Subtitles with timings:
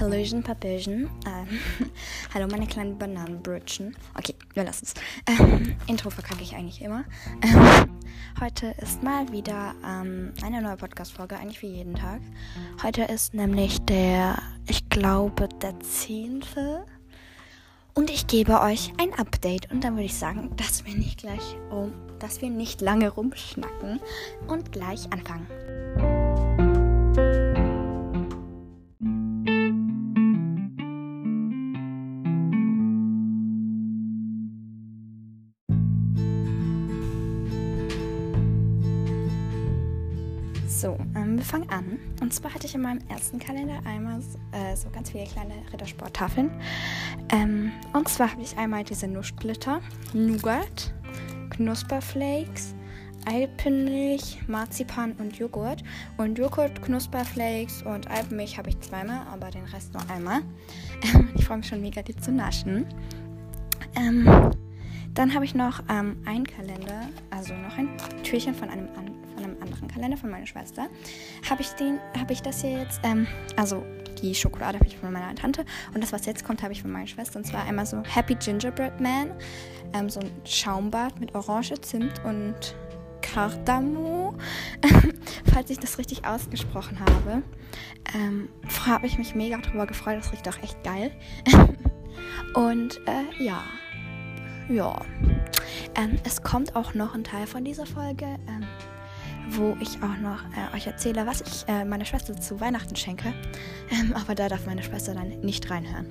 [0.00, 1.10] Hallöchen, Papöchen.
[1.26, 1.90] Ähm,
[2.34, 3.96] hallo, meine kleinen Bananenbrötchen.
[4.16, 4.94] Okay, wir lassen es.
[5.26, 7.04] Ähm, Intro verkacke ich eigentlich immer.
[7.42, 8.00] Ähm,
[8.40, 12.20] heute ist mal wieder ähm, eine neue Podcast-Folge, eigentlich wie jeden Tag.
[12.82, 16.42] Heute ist nämlich der, ich glaube, der 10.
[17.94, 19.70] Und ich gebe euch ein Update.
[19.70, 24.00] Und dann würde ich sagen, dass wir nicht gleich um, dass wir nicht lange rumschnacken
[24.48, 25.46] und gleich anfangen.
[40.82, 42.00] So, ähm, wir fangen an.
[42.20, 44.18] Und zwar hatte ich in meinem ersten Kalender einmal
[44.50, 46.50] äh, so ganz viele kleine Rittersporttafeln.
[47.30, 49.80] Ähm, und zwar habe ich einmal diese Nussplitter,
[50.12, 50.92] Nougat,
[51.50, 52.74] Knusperflakes,
[53.26, 55.84] Alpenmilch, Marzipan und Joghurt.
[56.16, 60.40] Und Joghurt, Knusperflakes und Alpenmilch habe ich zweimal, aber den Rest nur einmal.
[61.36, 62.86] ich freue mich schon mega, die zu naschen.
[63.94, 64.26] Ähm,
[65.14, 69.44] dann habe ich noch ähm, einen Kalender, also noch ein Türchen von einem anderen von
[69.44, 70.88] einem anderen Kalender von meiner Schwester,
[71.48, 71.68] habe ich
[72.18, 73.84] habe ich das hier jetzt, ähm, also
[74.20, 76.92] die Schokolade habe ich von meiner Tante und das, was jetzt kommt, habe ich von
[76.92, 77.38] meiner Schwester.
[77.38, 79.32] Und zwar einmal so Happy Gingerbread Man,
[79.94, 82.76] ähm, so ein Schaumbad mit Orange, Zimt und
[83.20, 84.36] Kardamom,
[85.52, 87.42] falls ich das richtig ausgesprochen habe.
[88.14, 88.48] Ähm,
[88.86, 91.10] habe ich mich mega drüber gefreut, das riecht auch echt geil.
[92.54, 93.62] und äh, ja,
[94.68, 95.00] ja.
[95.94, 98.26] Ähm, es kommt auch noch ein Teil von dieser Folge.
[98.48, 98.66] Ähm,
[99.50, 103.32] wo ich auch noch äh, euch erzähle, was ich äh, meiner Schwester zu Weihnachten schenke.
[103.90, 106.06] Ähm, aber da darf meine Schwester dann nicht reinhören.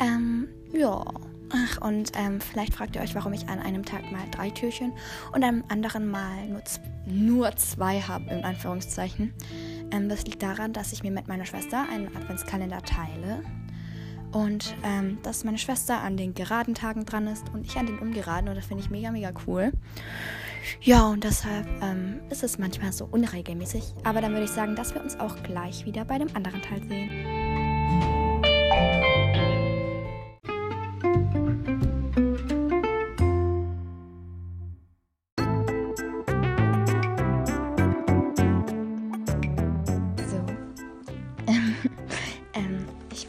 [0.00, 1.04] Ähm, ja.
[1.50, 4.92] Ach, und ähm, vielleicht fragt ihr euch, warum ich an einem Tag mal drei Türchen
[5.32, 6.60] und am anderen mal nur,
[7.06, 9.32] nur zwei habe, in Anführungszeichen.
[9.90, 13.42] Ähm, das liegt daran, dass ich mir mit meiner Schwester einen Adventskalender teile.
[14.32, 17.98] Und ähm, dass meine Schwester an den geraden Tagen dran ist und ich an den
[17.98, 18.48] ungeraden.
[18.48, 19.72] Und das finde ich mega, mega cool.
[20.82, 23.94] Ja, und deshalb ähm, ist es manchmal so unregelmäßig.
[24.04, 26.82] Aber dann würde ich sagen, dass wir uns auch gleich wieder bei dem anderen Teil
[26.84, 28.17] sehen.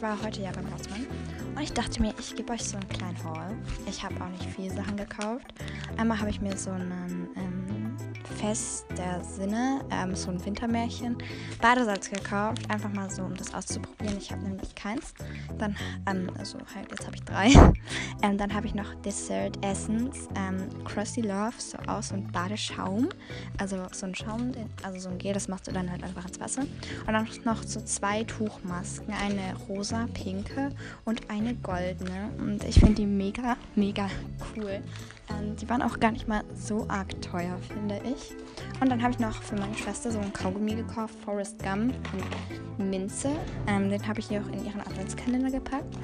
[0.02, 1.06] War heute ja beim Rossmann
[1.54, 3.56] und ich dachte mir, ich gebe euch so einen kleinen Haul.
[3.86, 5.52] Ich habe auch nicht viele Sachen gekauft.
[5.96, 7.69] Einmal habe ich mir so einen ähm,
[8.40, 11.18] Fest der Sinne, ähm, so ein Wintermärchen,
[11.60, 12.62] Badesalz gekauft.
[12.70, 14.16] Einfach mal so, um das auszuprobieren.
[14.16, 15.12] Ich habe nämlich keins.
[15.58, 17.48] Dann, ähm, also halt, jetzt habe ich drei.
[18.22, 23.10] ähm, dann habe ich noch Dessert Essence, ähm, Crusty Love, so aus und Badeschaum.
[23.58, 24.52] Also so ein Schaum,
[24.82, 26.62] also so ein Gel, das machst du dann halt einfach ins Wasser.
[27.06, 30.70] Und dann noch so zwei Tuchmasken, eine rosa, pinke
[31.04, 32.30] und eine goldene.
[32.38, 34.08] Und ich finde die mega, mega
[34.56, 34.82] cool.
[35.30, 38.29] Ähm, die waren auch gar nicht mal so arg teuer, finde ich.
[38.80, 41.92] Und dann habe ich noch für meine Schwester so einen Kaugummi gekauft, Forest Gum
[42.78, 43.30] und Minze.
[43.66, 45.96] Ähm, den habe ich ihr auch in ihren Adventskalender gepackt.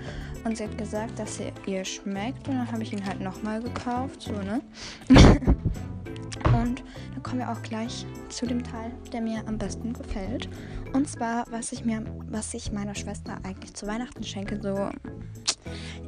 [0.44, 2.46] Und sie hat gesagt, dass er ihr schmeckt.
[2.48, 4.22] Und dann habe ich ihn halt nochmal gekauft.
[4.22, 4.60] So, ne?
[5.08, 6.82] und
[7.14, 10.48] dann kommen wir auch gleich zu dem Teil, der mir am besten gefällt.
[10.92, 14.60] Und zwar, was ich mir, was ich meiner Schwester eigentlich zu Weihnachten schenke.
[14.60, 14.90] So,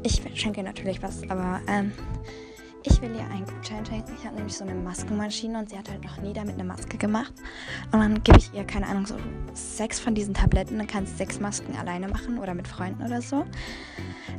[0.03, 1.93] ich schenke natürlich was, aber ähm,
[2.85, 4.13] ich will ihr einen Gutschein schenken.
[4.19, 6.97] Ich habe nämlich so eine Maskenmaschine und sie hat halt noch nie damit eine Maske
[6.97, 7.33] gemacht.
[7.93, 9.17] Und dann gebe ich ihr, keine Ahnung, so
[9.55, 10.79] sechs von diesen Tabletten.
[10.79, 13.45] Dann kann sie sechs Masken alleine machen oder mit Freunden oder so.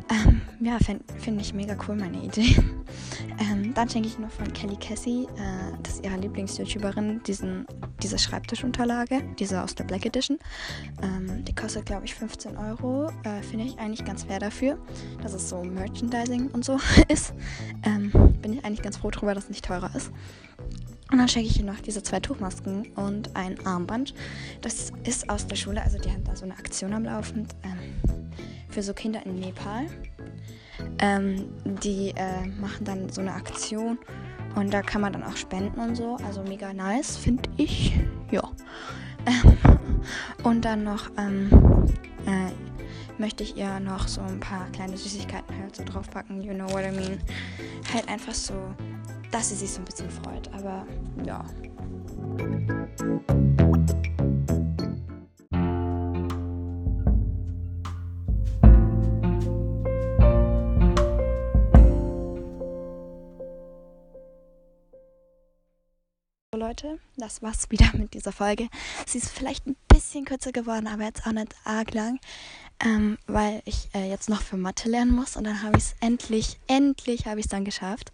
[0.09, 2.55] Ähm, ja, finde find ich mega cool, meine Idee.
[3.39, 9.21] Ähm, dann schenke ich noch von Kelly Cassie, äh, das ist ihre Lieblings-YouTuberin, diese Schreibtischunterlage,
[9.39, 10.37] diese aus der Black Edition.
[11.01, 13.09] Ähm, die kostet, glaube ich, 15 Euro.
[13.23, 14.77] Äh, finde ich eigentlich ganz fair dafür,
[15.21, 17.33] dass es so Merchandising und so ist.
[17.83, 18.11] Ähm,
[18.41, 20.11] bin ich eigentlich ganz froh darüber, dass es nicht teurer ist.
[21.11, 24.13] Und dann schenke ich ihr noch diese zwei Tuchmasken und ein Armband.
[24.61, 28.13] Das ist aus der Schule, also die haben da so eine Aktion am Laufen ähm,
[28.69, 29.87] für so Kinder in Nepal.
[30.99, 31.49] Ähm,
[31.83, 33.97] die äh, machen dann so eine Aktion
[34.55, 36.17] und da kann man dann auch spenden und so.
[36.25, 37.99] Also mega nice, finde ich.
[38.31, 38.43] Ja.
[40.43, 41.49] und dann noch ähm,
[42.25, 42.51] äh,
[43.19, 46.41] möchte ich ihr noch so ein paar kleine Süßigkeiten halt so draufpacken.
[46.41, 47.19] You know what I mean?
[47.93, 48.53] Halt einfach so,
[49.31, 50.51] dass sie sich so ein bisschen freut.
[50.53, 50.85] Aber
[51.25, 51.45] ja.
[66.55, 68.67] Leute, das war's wieder mit dieser Folge.
[69.05, 72.19] Sie ist vielleicht ein bisschen kürzer geworden, aber jetzt auch nicht arg lang.
[72.83, 75.95] Ähm, weil ich äh, jetzt noch für Mathe lernen muss und dann habe ich es
[75.99, 78.11] endlich, endlich habe ich es dann geschafft.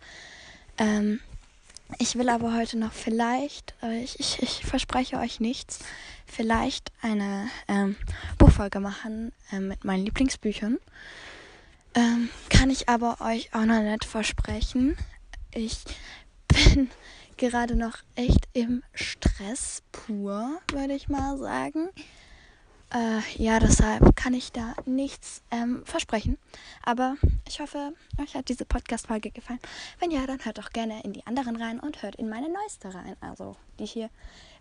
[0.77, 1.19] Ähm,
[1.99, 5.79] ich will aber heute noch vielleicht, äh, ich, ich, ich, verspreche euch nichts,
[6.25, 7.95] vielleicht eine ähm,
[8.37, 10.79] Buchfolge machen äh, mit meinen Lieblingsbüchern.
[11.93, 14.97] Ähm, kann ich aber euch auch noch nicht versprechen.
[15.53, 15.83] Ich
[16.47, 16.89] bin
[17.37, 21.89] gerade noch echt im Stress pur, würde ich mal sagen.
[22.95, 26.37] Äh, ja, deshalb kann ich da nichts ähm, versprechen.
[26.81, 29.59] Aber ich hoffe, euch hat diese Podcast-Folge gefallen.
[29.99, 32.93] Wenn ja, dann hört doch gerne in die anderen rein und hört in meine neueste
[32.93, 33.17] rein.
[33.19, 34.09] Also die hier.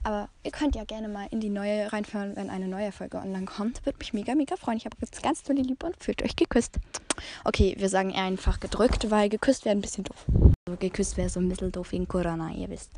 [0.02, 3.44] Aber ihr könnt ja gerne mal in die neue reinfahren, wenn eine neue Folge online
[3.44, 3.86] kommt.
[3.86, 4.78] Würde mich mega, mega freuen.
[4.78, 6.80] Ich habe jetzt ganz tolle Liebe und fühlt euch geküsst.
[7.44, 10.26] Okay, wir sagen eher einfach gedrückt, weil geküsst wäre ein bisschen doof.
[10.66, 12.90] Also geküsst wäre so ein bisschen doof wegen Corona, ihr wisst.